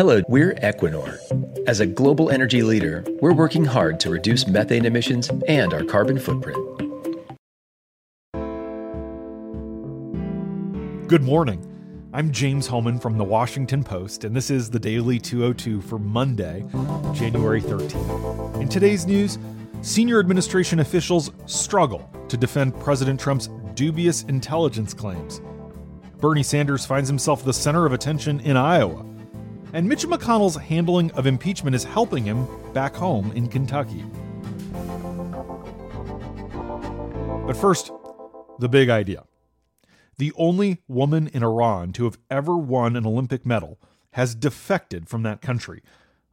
Hello, 0.00 0.22
we're 0.28 0.54
Equinor. 0.54 1.18
As 1.68 1.80
a 1.80 1.86
global 1.86 2.30
energy 2.30 2.62
leader, 2.62 3.04
we're 3.20 3.34
working 3.34 3.66
hard 3.66 4.00
to 4.00 4.08
reduce 4.08 4.46
methane 4.46 4.86
emissions 4.86 5.28
and 5.46 5.74
our 5.74 5.84
carbon 5.84 6.18
footprint. 6.18 6.56
Good 11.06 11.22
morning. 11.22 11.62
I'm 12.14 12.32
James 12.32 12.66
Hohmann 12.66 12.98
from 12.98 13.18
the 13.18 13.24
Washington 13.24 13.84
Post, 13.84 14.24
and 14.24 14.34
this 14.34 14.48
is 14.48 14.70
the 14.70 14.78
Daily 14.78 15.18
202 15.18 15.82
for 15.82 15.98
Monday, 15.98 16.64
January 17.12 17.60
13th. 17.60 18.58
In 18.58 18.70
today's 18.70 19.06
news, 19.06 19.38
senior 19.82 20.18
administration 20.18 20.80
officials 20.80 21.30
struggle 21.44 22.10
to 22.28 22.38
defend 22.38 22.74
President 22.80 23.20
Trump's 23.20 23.50
dubious 23.74 24.22
intelligence 24.22 24.94
claims. 24.94 25.42
Bernie 26.20 26.42
Sanders 26.42 26.86
finds 26.86 27.10
himself 27.10 27.44
the 27.44 27.52
center 27.52 27.84
of 27.84 27.92
attention 27.92 28.40
in 28.40 28.56
Iowa. 28.56 29.09
And 29.72 29.88
Mitch 29.88 30.04
McConnell's 30.04 30.56
handling 30.56 31.12
of 31.12 31.26
impeachment 31.26 31.76
is 31.76 31.84
helping 31.84 32.24
him 32.24 32.46
back 32.72 32.94
home 32.94 33.30
in 33.32 33.48
Kentucky. 33.48 34.04
But 37.46 37.56
first, 37.56 37.92
the 38.58 38.68
big 38.68 38.90
idea. 38.90 39.24
The 40.18 40.32
only 40.36 40.82
woman 40.88 41.28
in 41.28 41.42
Iran 41.42 41.92
to 41.94 42.04
have 42.04 42.18
ever 42.30 42.56
won 42.56 42.96
an 42.96 43.06
Olympic 43.06 43.46
medal 43.46 43.78
has 44.12 44.34
defected 44.34 45.08
from 45.08 45.22
that 45.22 45.40
country, 45.40 45.82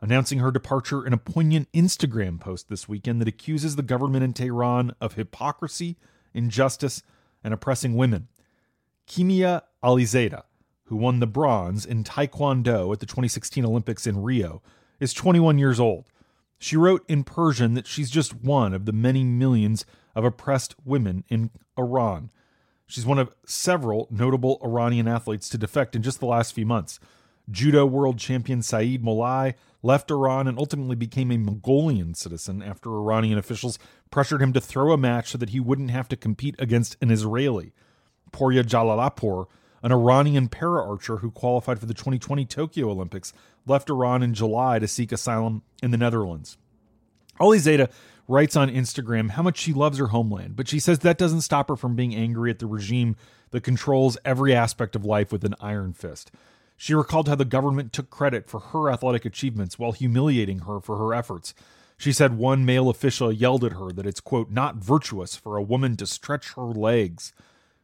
announcing 0.02 0.40
her 0.40 0.52
departure 0.52 1.06
in 1.06 1.14
a 1.14 1.18
poignant 1.18 1.72
Instagram 1.72 2.40
post 2.40 2.70
this 2.70 2.90
weekend 2.90 3.22
that 3.22 3.28
accuses 3.28 3.76
the 3.76 3.84
government 3.84 4.24
in 4.24 4.34
Tehran 4.34 4.94
of 5.00 5.14
hypocrisy, 5.14 5.96
injustice, 6.34 7.04
and 7.44 7.54
oppressing 7.54 7.96
women. 7.96 8.28
Kimia 9.08 9.62
Alizadeh, 9.84 10.44
who 10.88 10.96
won 10.96 11.20
the 11.20 11.28
bronze 11.28 11.86
in 11.86 12.04
Taekwondo 12.04 12.92
at 12.94 13.00
the 13.00 13.06
2016 13.06 13.66
Olympics 13.66 14.08
in 14.08 14.22
Rio, 14.22 14.62
is 15.00 15.14
21 15.14 15.58
years 15.58 15.80
old. 15.80 16.10
She 16.58 16.76
wrote 16.76 17.06
in 17.08 17.24
Persian 17.24 17.74
that 17.76 17.88
she's 17.88 18.10
just 18.10 18.34
one 18.34 18.74
of 18.74 18.86
the 18.86 18.94
many 18.94 19.24
millions 19.24 19.86
of 20.16 20.24
oppressed 20.24 20.76
women 20.84 21.24
in 21.30 21.52
Iran. 21.78 22.32
She's 22.88 23.06
one 23.06 23.20
of 23.20 23.32
several 23.46 24.08
notable 24.10 24.60
Iranian 24.64 25.08
athletes 25.08 25.50
to 25.50 25.58
defect 25.58 25.96
in 25.96 26.02
just 26.02 26.20
the 26.20 26.26
last 26.26 26.54
few 26.54 26.66
months. 26.66 27.00
Judo 27.50 27.86
world 27.86 28.18
champion 28.18 28.62
Saeid 28.62 29.04
Mollaei 29.04 29.54
left 29.84 30.10
Iran 30.10 30.48
and 30.48 30.58
ultimately 30.58 30.96
became 30.96 31.32
a 31.32 31.38
Mongolian 31.38 32.14
citizen 32.14 32.64
after 32.64 32.90
Iranian 32.90 33.38
officials 33.38 33.78
pressured 34.10 34.42
him 34.42 34.54
to 34.54 34.62
throw 34.62 34.92
a 34.92 34.98
match 34.98 35.32
so 35.32 35.38
that 35.38 35.50
he 35.50 35.60
wouldn't 35.60 35.92
have 35.92 36.08
to 36.10 36.18
compete 36.18 36.56
against 36.60 36.98
an 37.02 37.12
Israeli. 37.12 37.74
Porya 38.32 38.64
Jalalpour 38.64 39.46
an 39.84 39.92
Iranian 39.92 40.48
para 40.48 40.84
archer 40.84 41.18
who 41.18 41.32
qualified 41.32 41.80
for 41.80 41.86
the 41.86 41.94
2020 41.94 42.46
Tokyo 42.46 42.90
Olympics, 42.90 43.34
left 43.66 43.90
Iran 43.90 44.24
in 44.24 44.34
July 44.34 44.80
to 44.80 44.88
seek 44.88 45.12
asylum 45.12 45.62
in 45.82 45.92
the 45.92 45.98
Netherlands. 45.98 46.58
Alizadeh 47.40 47.90
writes 48.28 48.56
on 48.56 48.70
Instagram 48.70 49.32
how 49.32 49.44
much 49.44 49.58
she 49.58 49.74
loves 49.74 49.98
her 50.00 50.08
homeland, 50.08 50.56
but 50.56 50.68
she 50.68 50.80
says 50.80 51.00
that 51.00 51.18
doesn't 51.18 51.42
stop 51.42 51.70
her 51.70 51.76
from 51.76 51.96
being 51.96 52.16
angry 52.16 52.50
at 52.50 52.60
the 52.60 52.68
regime 52.68 53.16
that 53.52 53.64
controls 53.64 54.18
every 54.26 54.54
aspect 54.54 54.96
of 54.96 55.06
life 55.06 55.32
with 55.32 55.46
an 55.46 55.56
iron 55.62 55.94
fist. 55.94 56.32
She 56.76 56.94
recalled 56.94 57.28
how 57.28 57.36
the 57.36 57.46
government 57.46 57.94
took 57.94 58.10
credit 58.10 58.50
for 58.50 58.60
her 58.60 58.92
athletic 58.92 59.26
achievements 59.26 59.80
while 59.80 59.94
humiliating 59.94 60.60
her 60.60 60.80
for 60.80 60.98
her 60.98 61.14
efforts. 61.14 61.54
She 61.98 62.12
said 62.12 62.38
one 62.38 62.66
male 62.66 62.90
official 62.90 63.32
yelled 63.32 63.64
at 63.64 63.74
her 63.74 63.92
that 63.92 64.06
it's, 64.06 64.20
quote, 64.20 64.52
not 64.52 64.76
virtuous 64.76 65.36
for 65.36 65.58
a 65.58 65.64
woman 65.64 65.98
to 65.98 66.06
stretch 66.06 66.54
her 66.54 66.66
legs. 66.66 67.34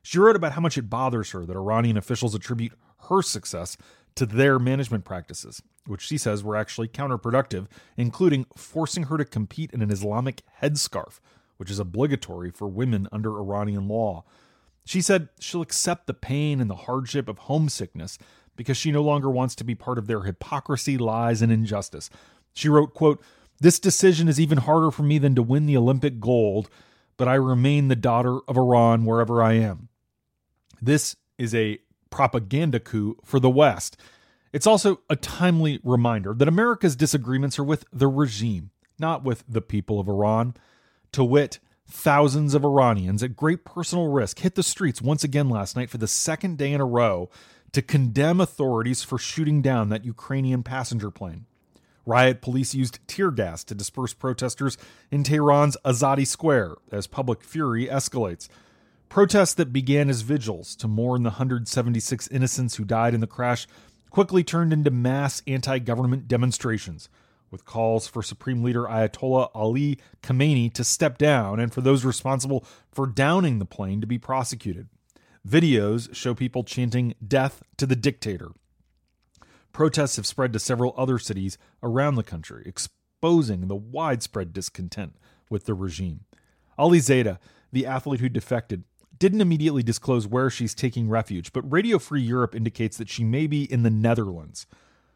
She 0.04 0.20
wrote 0.20 0.36
about 0.36 0.52
how 0.52 0.62
much 0.62 0.78
it 0.78 0.90
bothers 0.90 1.32
her 1.32 1.46
that 1.46 1.56
Iranian 1.56 1.98
officials 1.98 2.36
attribute 2.36 2.73
her 3.09 3.22
success 3.22 3.78
to 4.16 4.26
their 4.26 4.59
management 4.59 5.06
practices, 5.06 5.64
which 5.88 6.02
she 6.02 6.18
says 6.18 6.44
were 6.44 6.56
actually 6.56 6.88
counterproductive, 6.88 7.68
including 7.98 8.46
forcing 8.56 9.04
her 9.04 9.18
to 9.18 9.26
compete 9.26 9.72
in 9.72 9.81
an 9.81 9.90
Islamic 9.90 10.44
headscarf, 10.62 11.20
which 11.58 11.72
is 11.72 11.80
obligatory 11.80 12.52
for 12.52 12.68
women 12.68 13.08
under 13.12 13.38
Iranian 13.38 13.88
law. 13.88 14.24
She 14.86 15.02
said 15.02 15.30
she'll 15.40 15.62
accept 15.62 16.06
the 16.06 16.14
pain 16.14 16.59
and 16.59 16.70
the 16.70 16.75
hardship 16.75 17.30
of 17.30 17.40
homesickness 17.40 18.18
because 18.56 18.78
she 18.78 18.91
no 18.91 19.02
longer 19.02 19.30
wants 19.30 19.56
to 19.56 19.64
be 19.64 19.74
part 19.74 19.97
of 19.97 20.08
their 20.08 20.24
hypocrisy, 20.24 20.97
lies, 20.97 21.41
and 21.41 21.52
injustice. 21.52 22.09
She 22.53 22.70
wrote, 22.70 22.94
quote, 22.94 23.24
This 23.62 23.80
decision 23.80 24.28
is 24.28 24.40
even 24.40 24.59
harder 24.59 24.91
for 24.91 25.03
me 25.03 25.18
than 25.18 25.34
to 25.35 25.41
win 25.41 25.66
the 25.66 25.78
Olympic 25.78 26.20
gold, 26.20 26.70
but 27.18 27.28
I 27.28 27.35
remain 27.35 27.88
the 27.88 27.96
daughter 27.96 28.40
of 28.47 28.58
Iran 28.58 29.06
wherever 29.06 29.41
I 29.41 29.53
am. 29.53 29.90
This 30.86 31.16
is 31.38 31.56
a 31.56 31.80
propaganda 32.10 32.78
coup 32.78 33.16
for 33.24 33.40
the 33.40 33.50
West. 33.50 33.96
It's 34.52 34.68
also 34.68 35.00
a 35.10 35.16
timely 35.16 35.80
reminder 35.82 36.34
that 36.34 36.48
America's 36.50 36.98
disagreements 36.98 37.58
are 37.58 37.64
with 37.64 37.86
the 37.94 38.10
regime, 38.10 38.72
not 39.00 39.24
with 39.24 39.46
the 39.48 39.62
people 39.62 39.98
of 39.98 40.10
Iran. 40.10 40.56
To 41.14 41.24
wit, 41.24 41.60
thousands 41.88 42.54
of 42.54 42.66
Iranians 42.66 43.24
at 43.24 43.38
great 43.38 43.64
personal 43.64 44.10
risk 44.10 44.40
hit 44.40 44.56
the 44.56 44.64
streets 44.64 45.02
once 45.02 45.24
again 45.24 45.48
last 45.48 45.78
night 45.78 45.90
for 45.90 45.98
the 45.98 46.08
second 46.08 46.58
day 46.58 46.74
in 46.74 46.82
a 46.82 46.86
row 46.86 47.30
to 47.72 47.82
condemn 47.82 48.42
authorities 48.42 49.04
for 49.04 49.18
shooting 49.18 49.62
down 49.62 49.88
that 49.88 50.04
Ukrainian 50.04 50.64
passenger 50.64 51.12
plane. 51.12 51.46
Riot 52.06 52.42
police 52.42 52.76
used 52.76 53.00
tear 53.08 53.32
gas 53.32 53.64
to 53.64 53.74
disperse 53.74 54.14
protesters 54.14 54.78
in 55.10 55.24
Tehran's 55.24 55.78
Azadi 55.86 56.28
Square 56.28 56.76
as 56.92 57.08
public 57.08 57.42
fury 57.42 57.88
escalates. 57.88 58.50
Protests 59.13 59.53
that 59.53 59.72
began 59.72 60.09
as 60.09 60.22
vigils 60.22 60.75
to 60.75 60.88
mourn 60.88 61.22
the 61.22 61.29
176 61.29 62.28
innocents 62.29 62.78
who 62.78 62.84
died 62.84 63.13
in 63.13 63.22
the 63.22 63.28
crash 63.28 63.68
quickly 64.09 64.44
turned 64.44 64.74
into 64.74 64.90
mass 64.90 65.44
anti 65.46 65.78
government 65.78 66.28
demonstrations, 66.28 67.09
with 67.52 67.63
calls 67.63 68.07
for 68.07 68.23
Supreme 68.23 68.63
Leader 68.63 68.85
Ayatollah 68.85 69.52
Ali 69.53 70.00
Khamenei 70.23 70.73
to 70.73 70.84
step 70.84 71.19
down 71.19 71.59
and 71.59 71.72
for 71.72 71.81
those 71.81 72.03
responsible 72.03 72.66
for 72.91 73.06
downing 73.06 73.59
the 73.59 73.68
plane 73.68 74.02
to 74.02 74.07
be 74.07 74.18
prosecuted. 74.18 74.90
Videos 75.47 76.12
show 76.16 76.34
people 76.34 76.63
chanting, 76.63 77.13
Death 77.23 77.62
to 77.78 77.85
the 77.85 77.96
dictator. 77.96 78.50
Protests 79.73 80.16
have 80.16 80.25
spread 80.25 80.52
to 80.53 80.59
several 80.59 80.96
other 80.97 81.19
cities 81.19 81.59
around 81.84 82.16
the 82.16 82.23
country, 82.23 82.63
exposing 82.66 83.68
the 83.68 83.75
widespread 83.75 84.53
discontent 84.53 85.18
with 85.52 85.66
the 85.66 85.75
regime. 85.75 86.22
Alizadeh, 86.79 87.38
the 87.72 87.85
athlete 87.85 88.19
who 88.19 88.29
defected, 88.29 88.84
didn't 89.23 89.39
immediately 89.39 89.84
disclose 89.84 90.28
where 90.28 90.50
she's 90.50 90.75
taking 90.75 91.07
refuge, 91.07 91.53
but 91.53 91.72
Radio 91.72 91.97
Free 91.97 92.22
Europe 92.22 92.53
indicates 92.53 92.97
that 92.97 93.07
she 93.07 93.23
may 93.23 93.47
be 93.47 93.63
in 93.72 93.84
the 93.84 93.89
Netherlands. 93.89 94.67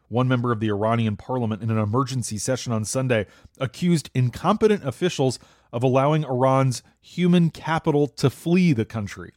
One 0.08 0.26
member 0.26 0.50
of 0.50 0.60
the 0.60 0.70
Iranian 0.70 1.18
parliament 1.18 1.62
in 1.62 1.70
an 1.70 1.76
emergency 1.76 2.38
session 2.38 2.72
on 2.72 2.86
Sunday 2.86 3.26
accused 3.60 4.08
incompetent 4.14 4.82
officials 4.82 5.38
of 5.74 5.82
allowing 5.82 6.24
Iran's 6.24 6.82
human 7.02 7.50
capital 7.50 8.06
to 8.06 8.30
flee 8.30 8.72
the 8.72 8.86
country, 8.86 9.32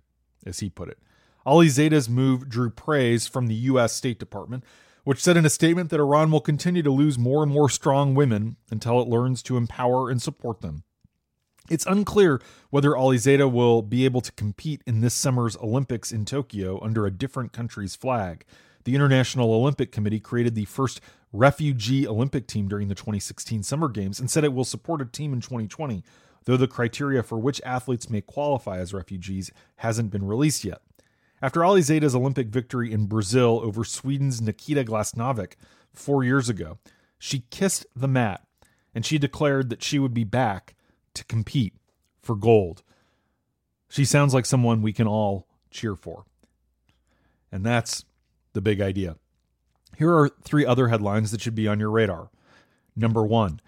as 0.45 0.61
he 0.61 0.69
put 0.69 0.87
it. 0.87 0.99
Ali 1.45 1.67
Alizadeh's 1.67 2.07
move 2.07 2.47
drew 2.47 2.69
praise 2.69 3.27
from 3.27 3.47
the 3.47 3.55
U.S. 3.55 3.91
State 3.91 4.19
Department, 4.19 4.63
which 5.03 5.21
said 5.21 5.35
in 5.35 5.45
a 5.45 5.49
statement 5.49 5.89
that 5.89 5.99
Iran 5.99 6.31
will 6.31 6.39
continue 6.39 6.83
to 6.83 6.91
lose 6.91 7.19
more 7.19 7.43
and 7.43 7.51
more 7.51 7.69
strong 7.69 8.15
women 8.15 8.55
until 8.69 9.01
it 9.01 9.09
learns 9.09 9.43
to 9.43 9.57
empower 9.57 10.09
and 10.09 10.21
support 10.21 10.61
them. 10.61 10.85
It's 11.71 11.85
unclear 11.85 12.41
whether 12.69 12.89
Alizadeh 12.89 13.49
will 13.49 13.81
be 13.81 14.03
able 14.03 14.19
to 14.19 14.33
compete 14.33 14.81
in 14.85 14.99
this 14.99 15.13
summer's 15.13 15.55
Olympics 15.55 16.11
in 16.11 16.25
Tokyo 16.25 16.83
under 16.83 17.05
a 17.05 17.11
different 17.11 17.53
country's 17.53 17.95
flag. 17.95 18.43
The 18.83 18.93
International 18.93 19.53
Olympic 19.53 19.89
Committee 19.89 20.19
created 20.19 20.53
the 20.53 20.65
first 20.65 20.99
refugee 21.31 22.05
Olympic 22.05 22.45
team 22.45 22.67
during 22.67 22.89
the 22.89 22.95
2016 22.95 23.63
Summer 23.63 23.87
Games 23.87 24.19
and 24.19 24.29
said 24.29 24.43
it 24.43 24.51
will 24.51 24.65
support 24.65 25.01
a 25.01 25.05
team 25.05 25.31
in 25.31 25.39
2020, 25.39 26.03
though 26.43 26.57
the 26.57 26.67
criteria 26.67 27.23
for 27.23 27.39
which 27.39 27.61
athletes 27.63 28.09
may 28.09 28.19
qualify 28.19 28.77
as 28.79 28.93
refugees 28.93 29.49
hasn't 29.77 30.11
been 30.11 30.27
released 30.27 30.65
yet. 30.65 30.81
After 31.41 31.61
Alizadeh's 31.61 32.13
Olympic 32.13 32.47
victory 32.47 32.91
in 32.91 33.05
Brazil 33.05 33.61
over 33.63 33.85
Sweden's 33.85 34.41
Nikita 34.41 34.83
Glasnovic 34.83 35.53
four 35.93 36.25
years 36.25 36.49
ago, 36.49 36.79
she 37.17 37.45
kissed 37.49 37.85
the 37.95 38.09
mat 38.09 38.45
and 38.93 39.05
she 39.05 39.17
declared 39.17 39.69
that 39.69 39.81
she 39.81 39.99
would 39.99 40.13
be 40.13 40.25
back 40.25 40.75
to 41.13 41.25
compete 41.25 41.73
for 42.21 42.35
gold. 42.35 42.83
She 43.89 44.05
sounds 44.05 44.33
like 44.33 44.45
someone 44.45 44.81
we 44.81 44.93
can 44.93 45.07
all 45.07 45.47
cheer 45.69 45.95
for. 45.95 46.25
And 47.51 47.65
that's 47.65 48.05
the 48.53 48.61
big 48.61 48.81
idea. 48.81 49.17
Here 49.97 50.13
are 50.13 50.29
three 50.43 50.65
other 50.65 50.87
headlines 50.87 51.31
that 51.31 51.41
should 51.41 51.55
be 51.55 51.67
on 51.67 51.79
your 51.79 51.91
radar. 51.91 52.29
Number 52.95 53.25
one, 53.25 53.59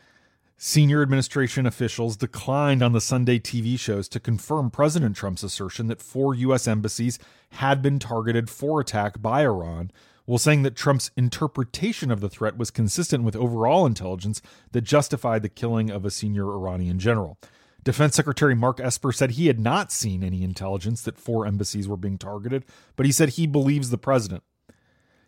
senior 0.58 1.02
administration 1.02 1.66
officials 1.66 2.16
declined 2.16 2.82
on 2.82 2.94
the 2.94 3.02
Sunday 3.02 3.40
TV 3.40 3.78
shows 3.78 4.08
to 4.10 4.20
confirm 4.20 4.72
President 4.72 5.16
Trump's 5.16 5.44
assertion 5.44 5.88
that 5.88 6.02
four 6.02 6.34
U.S. 6.36 6.68
embassies 6.68 7.20
had 7.52 7.82
been 7.82 8.00
targeted 8.00 8.50
for 8.50 8.80
attack 8.80 9.22
by 9.22 9.44
Iran 9.44 9.92
while 10.26 10.38
saying 10.38 10.64
that 10.64 10.76
Trump's 10.76 11.12
interpretation 11.18 12.12
of 12.12 12.22
the 12.22 12.30
threat 12.30 12.58
was 12.58 12.72
consistent 12.72 13.24
with 13.24 13.36
overall 13.36 13.86
intelligence 13.86 14.42
that 14.72 14.82
justified 14.82 15.42
the 15.42 15.50
killing 15.50 15.90
of 15.90 16.06
a 16.06 16.12
senior 16.12 16.50
Iranian 16.50 17.00
general. 17.00 17.38
Defense 17.84 18.16
Secretary 18.16 18.56
Mark 18.56 18.80
Esper 18.80 19.12
said 19.12 19.32
he 19.32 19.48
had 19.48 19.60
not 19.60 19.92
seen 19.92 20.24
any 20.24 20.44
intelligence 20.44 21.02
that 21.02 21.18
four 21.18 21.46
embassies 21.46 21.88
were 21.88 21.98
being 21.98 22.18
targeted, 22.18 22.64
but 22.96 23.06
he 23.06 23.12
said 23.12 23.30
he 23.30 23.46
believes 23.46 23.90
the 23.90 23.98
president. 23.98 24.44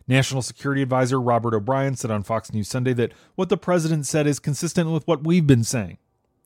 National 0.08 0.40
Security 0.40 0.82
Advisor 0.82 1.20
Robert 1.20 1.54
O'Brien 1.54 1.96
said 1.96 2.10
on 2.10 2.22
Fox 2.22 2.52
News 2.52 2.68
Sunday 2.68 2.92
that 2.94 3.12
what 3.34 3.48
the 3.48 3.56
president 3.56 4.06
said 4.06 4.26
is 4.26 4.38
consistent 4.38 4.90
with 4.90 5.06
what 5.06 5.24
we've 5.24 5.46
been 5.46 5.64
saying. 5.64 5.98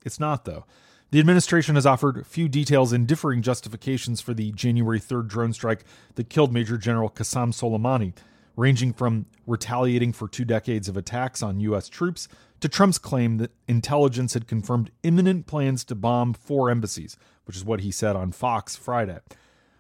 It's 0.05 0.19
not, 0.19 0.47
though. 0.47 0.65
The 1.11 1.21
administration 1.21 1.75
has 1.75 1.87
offered 1.87 2.27
few 2.27 2.49
details 2.49 2.93
and 2.93 3.07
differing 3.07 3.43
justifications 3.43 4.21
for 4.21 4.33
the 4.33 4.53
January 4.53 5.01
3rd 5.01 5.29
drone 5.29 5.53
strike 5.53 5.85
that 6.15 6.31
killed 6.31 6.53
Major 6.53 6.79
General 6.79 7.11
Qasem 7.11 7.53
Soleimani, 7.53 8.15
ranging 8.61 8.93
from 8.93 9.25
retaliating 9.47 10.13
for 10.13 10.29
two 10.29 10.45
decades 10.45 10.87
of 10.87 10.97
attacks 10.97 11.43
on 11.43 11.61
U.S. 11.61 11.89
troops 11.89 12.29
to 12.61 12.69
Trump's 12.69 12.99
claim 12.99 13.39
that 13.39 13.53
intelligence 13.67 14.35
had 14.35 14.47
confirmed 14.47 14.91
imminent 15.03 15.47
plans 15.47 15.83
to 15.85 15.95
bomb 15.95 16.35
four 16.35 16.71
embassies, 16.71 17.17
which 17.47 17.57
is 17.57 17.65
what 17.65 17.81
he 17.81 17.91
said 17.91 18.17
on 18.17 18.33
Fox 18.33 18.77
Friday. 18.77 19.19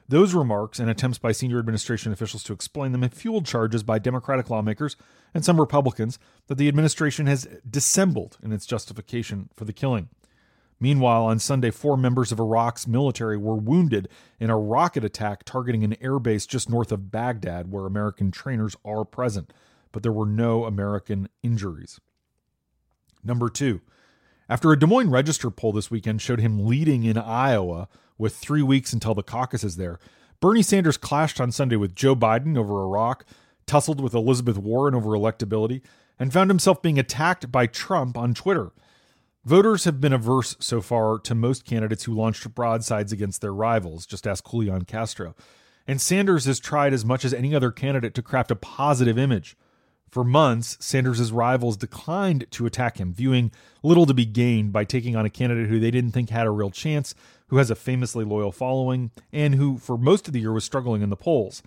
Those 0.08 0.32
remarks 0.34 0.80
and 0.80 0.90
attempts 0.90 1.18
by 1.18 1.32
senior 1.32 1.58
administration 1.58 2.10
officials 2.10 2.42
to 2.44 2.54
explain 2.54 2.92
them 2.92 3.02
have 3.02 3.12
fueled 3.12 3.44
charges 3.44 3.82
by 3.82 3.98
Democratic 3.98 4.48
lawmakers 4.48 4.96
and 5.34 5.44
some 5.44 5.60
Republicans 5.60 6.18
that 6.46 6.56
the 6.56 6.66
administration 6.66 7.26
has 7.26 7.46
dissembled 7.68 8.38
in 8.42 8.50
its 8.50 8.66
justification 8.66 9.50
for 9.54 9.66
the 9.66 9.74
killing. 9.74 10.08
Meanwhile, 10.80 11.24
on 11.24 11.38
Sunday, 11.38 11.70
four 11.70 11.98
members 11.98 12.32
of 12.32 12.40
Iraq's 12.40 12.86
military 12.86 13.36
were 13.36 13.54
wounded 13.54 14.08
in 14.38 14.48
a 14.48 14.58
rocket 14.58 15.04
attack 15.04 15.44
targeting 15.44 15.84
an 15.84 15.94
airbase 15.96 16.48
just 16.48 16.70
north 16.70 16.90
of 16.90 17.10
Baghdad, 17.10 17.70
where 17.70 17.84
American 17.84 18.30
trainers 18.30 18.74
are 18.82 19.04
present, 19.04 19.52
but 19.92 20.02
there 20.02 20.10
were 20.12 20.26
no 20.26 20.64
American 20.64 21.28
injuries. 21.42 22.00
Number 23.22 23.50
two, 23.50 23.82
after 24.48 24.72
a 24.72 24.78
Des 24.78 24.86
Moines 24.86 25.10
Register 25.10 25.50
poll 25.50 25.72
this 25.72 25.90
weekend 25.90 26.22
showed 26.22 26.40
him 26.40 26.66
leading 26.66 27.04
in 27.04 27.18
Iowa 27.18 27.88
with 28.16 28.34
three 28.34 28.62
weeks 28.62 28.94
until 28.94 29.14
the 29.14 29.22
caucuses 29.22 29.76
there, 29.76 29.98
Bernie 30.40 30.62
Sanders 30.62 30.96
clashed 30.96 31.40
on 31.40 31.52
Sunday 31.52 31.76
with 31.76 31.94
Joe 31.94 32.16
Biden 32.16 32.56
over 32.56 32.82
Iraq, 32.82 33.26
tussled 33.66 34.00
with 34.00 34.14
Elizabeth 34.14 34.56
Warren 34.56 34.94
over 34.94 35.10
electability, 35.10 35.82
and 36.18 36.32
found 36.32 36.48
himself 36.48 36.80
being 36.80 36.98
attacked 36.98 37.52
by 37.52 37.66
Trump 37.66 38.16
on 38.16 38.32
Twitter. 38.32 38.72
Voters 39.44 39.84
have 39.84 40.02
been 40.02 40.12
averse 40.12 40.54
so 40.60 40.82
far 40.82 41.18
to 41.18 41.34
most 41.34 41.64
candidates 41.64 42.04
who 42.04 42.14
launched 42.14 42.54
broadsides 42.54 43.10
against 43.10 43.40
their 43.40 43.54
rivals, 43.54 44.04
just 44.04 44.26
ask 44.26 44.48
Julian 44.50 44.84
Castro. 44.84 45.34
And 45.86 45.98
Sanders 45.98 46.44
has 46.44 46.60
tried 46.60 46.92
as 46.92 47.06
much 47.06 47.24
as 47.24 47.32
any 47.32 47.54
other 47.54 47.70
candidate 47.70 48.12
to 48.14 48.22
craft 48.22 48.50
a 48.50 48.56
positive 48.56 49.16
image. 49.16 49.56
For 50.10 50.24
months, 50.24 50.76
Sanders' 50.80 51.32
rivals 51.32 51.78
declined 51.78 52.50
to 52.50 52.66
attack 52.66 52.98
him, 52.98 53.14
viewing 53.14 53.50
little 53.82 54.04
to 54.04 54.12
be 54.12 54.26
gained 54.26 54.74
by 54.74 54.84
taking 54.84 55.16
on 55.16 55.24
a 55.24 55.30
candidate 55.30 55.68
who 55.68 55.80
they 55.80 55.90
didn't 55.90 56.12
think 56.12 56.28
had 56.28 56.46
a 56.46 56.50
real 56.50 56.70
chance, 56.70 57.14
who 57.46 57.56
has 57.56 57.70
a 57.70 57.74
famously 57.74 58.26
loyal 58.26 58.52
following, 58.52 59.10
and 59.32 59.54
who, 59.54 59.78
for 59.78 59.96
most 59.96 60.26
of 60.26 60.34
the 60.34 60.40
year, 60.40 60.52
was 60.52 60.64
struggling 60.64 61.00
in 61.00 61.08
the 61.08 61.16
polls. 61.16 61.62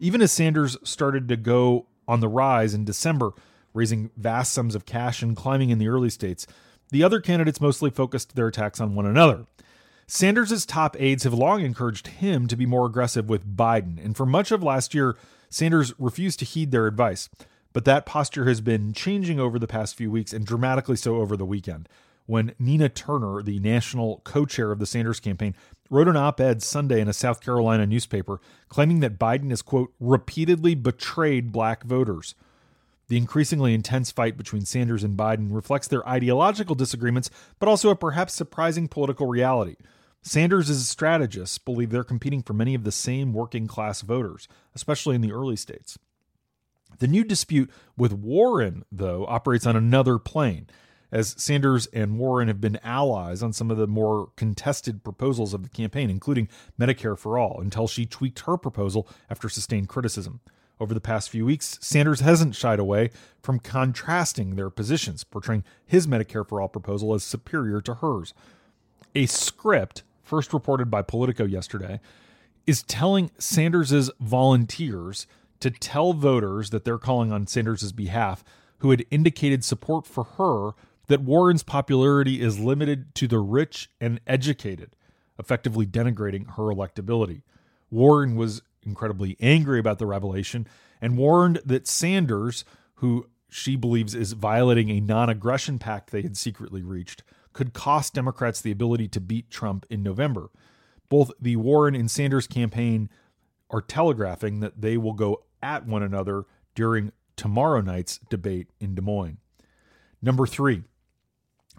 Even 0.00 0.22
as 0.22 0.32
Sanders 0.32 0.78
started 0.82 1.28
to 1.28 1.36
go 1.36 1.86
on 2.06 2.20
the 2.20 2.28
rise 2.28 2.72
in 2.72 2.86
December, 2.86 3.32
raising 3.74 4.10
vast 4.16 4.52
sums 4.52 4.74
of 4.74 4.86
cash 4.86 5.22
and 5.22 5.36
climbing 5.36 5.68
in 5.68 5.78
the 5.78 5.88
early 5.88 6.08
states, 6.08 6.46
the 6.90 7.02
other 7.02 7.20
candidates 7.20 7.60
mostly 7.60 7.90
focused 7.90 8.34
their 8.34 8.48
attacks 8.48 8.80
on 8.80 8.94
one 8.94 9.06
another. 9.06 9.46
Sanders' 10.06 10.64
top 10.64 10.96
aides 10.98 11.24
have 11.24 11.34
long 11.34 11.60
encouraged 11.60 12.06
him 12.06 12.46
to 12.46 12.56
be 12.56 12.64
more 12.64 12.86
aggressive 12.86 13.28
with 13.28 13.56
Biden, 13.56 14.02
and 14.02 14.16
for 14.16 14.24
much 14.24 14.50
of 14.50 14.62
last 14.62 14.94
year, 14.94 15.16
Sanders 15.50 15.92
refused 15.98 16.38
to 16.38 16.44
heed 16.44 16.70
their 16.70 16.86
advice. 16.86 17.28
But 17.72 17.84
that 17.84 18.06
posture 18.06 18.46
has 18.46 18.60
been 18.60 18.92
changing 18.92 19.38
over 19.38 19.58
the 19.58 19.66
past 19.66 19.94
few 19.94 20.10
weeks 20.10 20.32
and 20.32 20.46
dramatically 20.46 20.96
so 20.96 21.16
over 21.16 21.36
the 21.36 21.44
weekend 21.44 21.88
when 22.28 22.54
Nina 22.58 22.90
Turner, 22.90 23.42
the 23.42 23.58
national 23.58 24.20
co 24.22 24.44
chair 24.44 24.70
of 24.70 24.78
the 24.78 24.86
Sanders 24.86 25.18
campaign, 25.18 25.54
wrote 25.88 26.08
an 26.08 26.16
op 26.16 26.40
ed 26.40 26.62
Sunday 26.62 27.00
in 27.00 27.08
a 27.08 27.12
South 27.14 27.40
Carolina 27.40 27.86
newspaper 27.86 28.38
claiming 28.68 29.00
that 29.00 29.18
Biden 29.18 29.48
has, 29.48 29.62
quote, 29.62 29.94
repeatedly 29.98 30.74
betrayed 30.74 31.50
black 31.50 31.84
voters. 31.84 32.34
The 33.08 33.16
increasingly 33.16 33.72
intense 33.72 34.10
fight 34.10 34.36
between 34.36 34.66
Sanders 34.66 35.02
and 35.02 35.16
Biden 35.16 35.48
reflects 35.50 35.88
their 35.88 36.06
ideological 36.06 36.74
disagreements, 36.74 37.30
but 37.58 37.68
also 37.68 37.90
a 37.90 37.96
perhaps 37.96 38.34
surprising 38.34 38.86
political 38.86 39.26
reality. 39.26 39.76
Sanders' 40.20 40.86
strategists 40.86 41.56
believe 41.58 41.90
they're 41.90 42.04
competing 42.04 42.42
for 42.42 42.52
many 42.52 42.74
of 42.74 42.84
the 42.84 42.92
same 42.92 43.32
working 43.32 43.66
class 43.66 44.02
voters, 44.02 44.46
especially 44.74 45.14
in 45.14 45.22
the 45.22 45.32
early 45.32 45.56
states. 45.56 45.98
The 46.98 47.08
new 47.08 47.24
dispute 47.24 47.70
with 47.96 48.12
Warren, 48.12 48.84
though, 48.92 49.24
operates 49.26 49.66
on 49.66 49.76
another 49.76 50.18
plane, 50.18 50.68
as 51.10 51.34
Sanders 51.38 51.86
and 51.86 52.18
Warren 52.18 52.48
have 52.48 52.60
been 52.60 52.78
allies 52.82 53.42
on 53.42 53.54
some 53.54 53.70
of 53.70 53.78
the 53.78 53.86
more 53.86 54.32
contested 54.36 55.02
proposals 55.02 55.54
of 55.54 55.62
the 55.62 55.70
campaign, 55.70 56.10
including 56.10 56.48
Medicare 56.78 57.16
for 57.16 57.38
All, 57.38 57.60
until 57.60 57.88
she 57.88 58.04
tweaked 58.04 58.40
her 58.40 58.58
proposal 58.58 59.08
after 59.30 59.48
sustained 59.48 59.88
criticism. 59.88 60.40
Over 60.80 60.94
the 60.94 61.00
past 61.00 61.30
few 61.30 61.44
weeks, 61.44 61.78
Sanders 61.80 62.20
hasn't 62.20 62.54
shied 62.54 62.78
away 62.78 63.10
from 63.42 63.58
contrasting 63.58 64.54
their 64.54 64.70
positions, 64.70 65.24
portraying 65.24 65.64
his 65.84 66.06
Medicare 66.06 66.46
for 66.46 66.60
All 66.60 66.68
proposal 66.68 67.14
as 67.14 67.24
superior 67.24 67.80
to 67.80 67.94
hers. 67.94 68.32
A 69.14 69.26
script, 69.26 70.04
first 70.22 70.52
reported 70.52 70.90
by 70.90 71.02
Politico 71.02 71.44
yesterday, 71.44 72.00
is 72.66 72.82
telling 72.82 73.30
Sanders' 73.38 74.10
volunteers 74.20 75.26
to 75.60 75.70
tell 75.70 76.12
voters 76.12 76.70
that 76.70 76.84
they're 76.84 76.98
calling 76.98 77.32
on 77.32 77.46
Sanders' 77.46 77.90
behalf 77.92 78.44
who 78.78 78.90
had 78.90 79.04
indicated 79.10 79.64
support 79.64 80.06
for 80.06 80.24
her 80.24 80.72
that 81.08 81.22
Warren's 81.22 81.62
popularity 81.62 82.40
is 82.40 82.60
limited 82.60 83.14
to 83.16 83.26
the 83.26 83.38
rich 83.38 83.90
and 84.00 84.20
educated, 84.26 84.94
effectively 85.38 85.86
denigrating 85.86 86.54
her 86.56 86.64
electability. 86.64 87.42
Warren 87.90 88.36
was 88.36 88.62
incredibly 88.84 89.36
angry 89.40 89.78
about 89.78 89.98
the 89.98 90.06
revelation 90.06 90.66
and 91.00 91.16
warned 91.16 91.60
that 91.64 91.86
Sanders, 91.86 92.64
who 92.96 93.28
she 93.48 93.76
believes 93.76 94.14
is 94.14 94.32
violating 94.32 94.90
a 94.90 95.00
non 95.00 95.28
aggression 95.28 95.78
pact 95.78 96.10
they 96.10 96.22
had 96.22 96.36
secretly 96.36 96.82
reached, 96.82 97.22
could 97.52 97.72
cost 97.72 98.14
Democrats 98.14 98.60
the 98.60 98.70
ability 98.70 99.08
to 99.08 99.20
beat 99.20 99.50
Trump 99.50 99.86
in 99.90 100.02
November. 100.02 100.50
Both 101.08 101.32
the 101.40 101.56
Warren 101.56 101.94
and 101.94 102.10
Sanders 102.10 102.46
campaign 102.46 103.08
are 103.70 103.80
telegraphing 103.80 104.60
that 104.60 104.80
they 104.80 104.96
will 104.96 105.14
go 105.14 105.44
at 105.62 105.86
one 105.86 106.02
another 106.02 106.44
during 106.74 107.12
tomorrow 107.36 107.80
night's 107.80 108.18
debate 108.30 108.68
in 108.80 108.94
Des 108.94 109.02
Moines. 109.02 109.38
Number 110.20 110.46
three, 110.46 110.82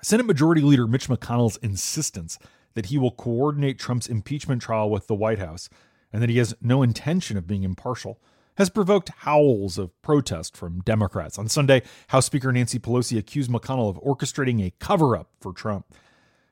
Senate 0.02 0.26
Majority 0.26 0.62
Leader 0.62 0.88
Mitch 0.88 1.10
McConnell's 1.10 1.58
insistence 1.58 2.40
that 2.74 2.88
he 2.88 2.98
will 2.98 3.12
coordinate 3.12 3.78
Trump's 3.78 4.08
impeachment 4.08 4.62
trial 4.62 4.90
with 4.90 5.08
the 5.08 5.16
White 5.16 5.40
House 5.40 5.70
and 6.12 6.22
that 6.22 6.30
he 6.30 6.38
has 6.38 6.56
no 6.62 6.82
intention 6.82 7.38
of 7.38 7.48
being 7.48 7.64
impartial 7.64 8.20
has 8.58 8.70
provoked 8.70 9.10
howls 9.20 9.78
of 9.78 10.02
protest 10.02 10.58
from 10.58 10.82
Democrats. 10.82 11.40
On 11.40 11.48
Sunday, 11.48 11.82
House 12.10 12.26
Speaker 12.26 12.52
Nancy 12.52 12.78
Pelosi 12.78 13.18
accused 13.18 13.50
McConnell 13.50 13.90
of 13.90 14.04
orchestrating 14.04 14.62
a 14.62 14.74
cover 14.80 15.16
up 15.16 15.30
for 15.40 15.54
Trump. 15.54 15.86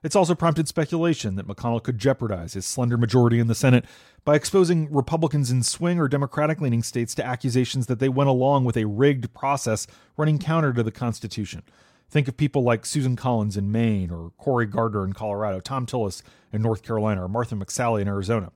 It's 0.04 0.16
also 0.16 0.34
prompted 0.34 0.70
speculation 0.70 1.36
that 1.36 1.48
McConnell 1.48 1.84
could 1.84 1.98
jeopardize 1.98 2.54
his 2.54 2.66
slender 2.66 2.98
majority 2.98 3.40
in 3.40 3.48
the 3.48 3.56
Senate 3.56 3.84
by 4.24 4.36
exposing 4.36 4.88
Republicans 4.90 5.52
in 5.52 5.64
swing 5.64 6.00
or 6.00 6.08
Democratic 6.08 6.62
leaning 6.62 6.82
states 6.82 7.14
to 7.16 7.26
accusations 7.26 7.88
that 7.88 8.00
they 8.00 8.08
went 8.08 8.30
along 8.30 8.64
with 8.64 8.78
a 8.78 8.86
rigged 8.86 9.34
process 9.34 9.86
running 10.16 10.40
counter 10.40 10.72
to 10.72 10.84
the 10.84 10.92
Constitution. 10.92 11.64
Think 12.10 12.30
of 12.30 12.38
people 12.38 12.64
like 12.64 12.86
Susan 12.86 13.18
Collins 13.18 13.58
in 13.58 13.70
Maine, 13.70 14.12
or 14.12 14.32
Cory 14.38 14.66
Gardner 14.66 15.04
in 15.04 15.12
Colorado, 15.12 15.60
Thom 15.60 15.86
Tillis 15.86 16.22
in 16.54 16.62
North 16.62 16.84
Carolina, 16.84 17.26
or 17.26 17.28
Martha 17.28 17.56
McSally 17.56 18.02
in 18.02 18.08
Arizona. 18.08 18.54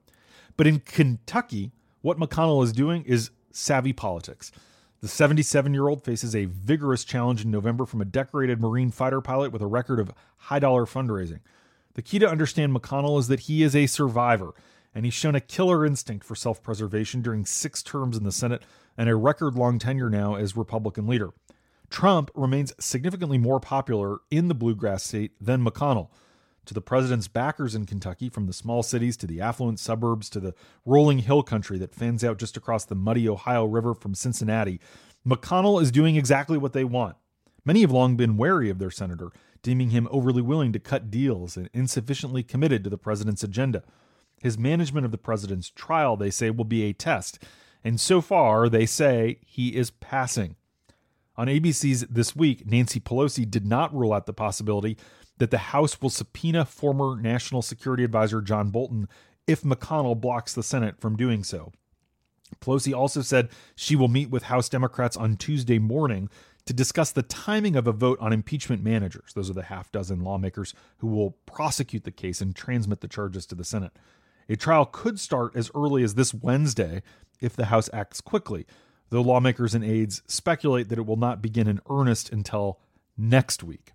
But 0.56 0.66
in 0.66 0.80
Kentucky, 0.80 1.72
what 2.00 2.18
McConnell 2.18 2.64
is 2.64 2.72
doing 2.72 3.04
is 3.04 3.30
savvy 3.50 3.92
politics. 3.92 4.52
The 5.00 5.08
77 5.08 5.74
year 5.74 5.88
old 5.88 6.04
faces 6.04 6.34
a 6.34 6.44
vigorous 6.44 7.04
challenge 7.04 7.44
in 7.44 7.50
November 7.50 7.86
from 7.86 8.00
a 8.00 8.04
decorated 8.04 8.60
Marine 8.60 8.90
fighter 8.90 9.20
pilot 9.20 9.50
with 9.50 9.62
a 9.62 9.66
record 9.66 9.98
of 9.98 10.12
high 10.36 10.60
dollar 10.60 10.86
fundraising. 10.86 11.40
The 11.94 12.02
key 12.02 12.18
to 12.20 12.28
understand 12.28 12.72
McConnell 12.72 13.18
is 13.18 13.28
that 13.28 13.40
he 13.40 13.62
is 13.62 13.76
a 13.76 13.86
survivor, 13.86 14.54
and 14.94 15.04
he's 15.04 15.14
shown 15.14 15.34
a 15.34 15.40
killer 15.40 15.84
instinct 15.84 16.24
for 16.24 16.34
self 16.34 16.62
preservation 16.62 17.20
during 17.20 17.44
six 17.44 17.82
terms 17.82 18.16
in 18.16 18.24
the 18.24 18.32
Senate 18.32 18.62
and 18.96 19.08
a 19.08 19.16
record 19.16 19.56
long 19.56 19.78
tenure 19.78 20.10
now 20.10 20.36
as 20.36 20.56
Republican 20.56 21.06
leader. 21.06 21.30
Trump 21.90 22.30
remains 22.34 22.72
significantly 22.80 23.38
more 23.38 23.60
popular 23.60 24.18
in 24.30 24.48
the 24.48 24.54
bluegrass 24.54 25.02
state 25.02 25.32
than 25.40 25.64
McConnell. 25.64 26.08
To 26.66 26.74
the 26.74 26.80
president's 26.80 27.26
backers 27.26 27.74
in 27.74 27.86
Kentucky, 27.86 28.28
from 28.28 28.46
the 28.46 28.52
small 28.52 28.84
cities 28.84 29.16
to 29.18 29.26
the 29.26 29.40
affluent 29.40 29.80
suburbs 29.80 30.30
to 30.30 30.40
the 30.40 30.54
rolling 30.86 31.18
hill 31.18 31.42
country 31.42 31.76
that 31.78 31.94
fans 31.94 32.22
out 32.22 32.38
just 32.38 32.56
across 32.56 32.84
the 32.84 32.94
muddy 32.94 33.28
Ohio 33.28 33.64
River 33.64 33.94
from 33.94 34.14
Cincinnati, 34.14 34.80
McConnell 35.26 35.82
is 35.82 35.90
doing 35.90 36.14
exactly 36.16 36.56
what 36.56 36.72
they 36.72 36.84
want. 36.84 37.16
Many 37.64 37.80
have 37.80 37.90
long 37.90 38.16
been 38.16 38.36
wary 38.36 38.70
of 38.70 38.78
their 38.78 38.90
senator, 38.90 39.30
deeming 39.62 39.90
him 39.90 40.08
overly 40.10 40.42
willing 40.42 40.72
to 40.72 40.78
cut 40.78 41.10
deals 41.10 41.56
and 41.56 41.68
insufficiently 41.72 42.42
committed 42.42 42.84
to 42.84 42.90
the 42.90 42.98
president's 42.98 43.44
agenda. 43.44 43.82
His 44.40 44.58
management 44.58 45.04
of 45.04 45.12
the 45.12 45.18
president's 45.18 45.70
trial, 45.70 46.16
they 46.16 46.30
say, 46.30 46.50
will 46.50 46.64
be 46.64 46.82
a 46.84 46.92
test. 46.92 47.42
And 47.84 48.00
so 48.00 48.20
far, 48.20 48.68
they 48.68 48.86
say 48.86 49.38
he 49.44 49.76
is 49.76 49.90
passing. 49.90 50.56
On 51.36 51.46
ABC's 51.46 52.02
This 52.10 52.36
Week, 52.36 52.66
Nancy 52.66 53.00
Pelosi 53.00 53.48
did 53.48 53.66
not 53.66 53.94
rule 53.94 54.12
out 54.12 54.26
the 54.26 54.32
possibility 54.32 54.98
that 55.38 55.50
the 55.50 55.58
House 55.58 56.00
will 56.00 56.10
subpoena 56.10 56.64
former 56.64 57.20
National 57.20 57.62
Security 57.62 58.04
Advisor 58.04 58.40
John 58.40 58.70
Bolton 58.70 59.08
if 59.46 59.62
McConnell 59.62 60.20
blocks 60.20 60.54
the 60.54 60.62
Senate 60.62 61.00
from 61.00 61.16
doing 61.16 61.42
so. 61.42 61.72
Pelosi 62.60 62.94
also 62.94 63.22
said 63.22 63.48
she 63.74 63.96
will 63.96 64.08
meet 64.08 64.30
with 64.30 64.44
House 64.44 64.68
Democrats 64.68 65.16
on 65.16 65.36
Tuesday 65.36 65.78
morning 65.78 66.28
to 66.66 66.72
discuss 66.72 67.10
the 67.10 67.22
timing 67.22 67.76
of 67.76 67.86
a 67.86 67.92
vote 67.92 68.18
on 68.20 68.32
impeachment 68.32 68.84
managers. 68.84 69.32
Those 69.34 69.50
are 69.50 69.54
the 69.54 69.64
half 69.64 69.90
dozen 69.90 70.20
lawmakers 70.20 70.74
who 70.98 71.08
will 71.08 71.32
prosecute 71.46 72.04
the 72.04 72.12
case 72.12 72.40
and 72.40 72.54
transmit 72.54 73.00
the 73.00 73.08
charges 73.08 73.46
to 73.46 73.54
the 73.54 73.64
Senate. 73.64 73.92
A 74.48 74.56
trial 74.56 74.86
could 74.86 75.18
start 75.18 75.56
as 75.56 75.70
early 75.74 76.02
as 76.02 76.14
this 76.14 76.34
Wednesday 76.34 77.02
if 77.40 77.56
the 77.56 77.66
House 77.66 77.90
acts 77.92 78.20
quickly, 78.20 78.66
though 79.10 79.22
lawmakers 79.22 79.74
and 79.74 79.84
aides 79.84 80.22
speculate 80.26 80.88
that 80.88 80.98
it 80.98 81.06
will 81.06 81.16
not 81.16 81.42
begin 81.42 81.66
in 81.66 81.80
earnest 81.90 82.30
until 82.30 82.78
next 83.16 83.64
week. 83.64 83.92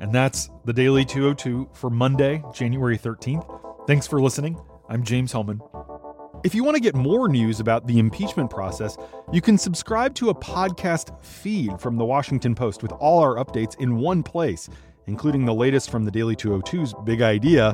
And 0.00 0.12
that's 0.12 0.50
the 0.64 0.72
Daily 0.72 1.04
202 1.04 1.70
for 1.72 1.90
Monday, 1.90 2.42
January 2.52 2.98
13th. 2.98 3.86
Thanks 3.86 4.06
for 4.06 4.20
listening. 4.20 4.58
I'm 4.88 5.02
James 5.02 5.32
Hohmann. 5.32 5.60
If 6.44 6.54
you 6.54 6.62
want 6.62 6.76
to 6.76 6.82
get 6.82 6.94
more 6.94 7.28
news 7.28 7.60
about 7.60 7.86
the 7.86 7.98
impeachment 7.98 8.50
process, 8.50 8.96
you 9.32 9.40
can 9.40 9.56
subscribe 9.58 10.14
to 10.16 10.28
a 10.28 10.34
podcast 10.34 11.20
feed 11.24 11.80
from 11.80 11.96
the 11.96 12.04
Washington 12.04 12.54
Post 12.54 12.82
with 12.82 12.92
all 12.92 13.20
our 13.20 13.36
updates 13.36 13.78
in 13.80 13.96
one 13.96 14.22
place, 14.22 14.68
including 15.06 15.44
the 15.44 15.54
latest 15.54 15.90
from 15.90 16.04
the 16.04 16.10
Daily 16.10 16.36
202's 16.36 16.94
Big 17.04 17.22
Idea, 17.22 17.72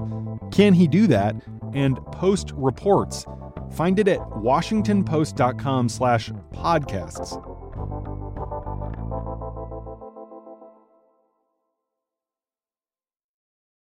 Can 0.52 0.74
He 0.74 0.86
Do 0.86 1.06
That? 1.08 1.34
and 1.74 1.96
Post 2.12 2.52
Reports. 2.54 3.26
Find 3.72 3.98
it 3.98 4.06
at 4.06 4.20
washingtonpost.com 4.20 5.88
slash 5.88 6.30
podcasts. 6.54 7.51